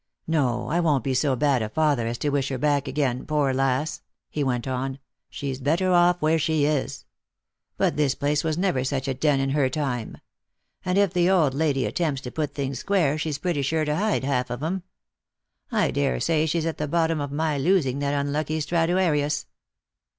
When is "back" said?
2.57-2.87